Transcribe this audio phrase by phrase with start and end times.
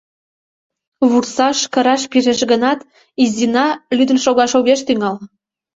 [1.09, 2.79] Вурсаш, кыраш пижеш гынат,
[3.23, 3.65] Изина
[3.97, 5.17] лӱдын шогаш огеш тӱҥал...